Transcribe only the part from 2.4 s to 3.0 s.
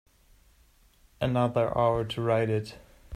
it.